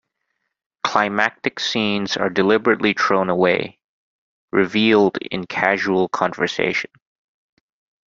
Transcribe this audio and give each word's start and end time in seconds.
Climactic 0.83 1.59
scenes 1.59 2.17
are 2.17 2.31
deliberately 2.31 2.93
thrown 2.93 3.29
away, 3.29 3.77
revealed 4.51 5.19
in 5.29 5.45
casual 5.45 6.09
conversation. 6.09 6.89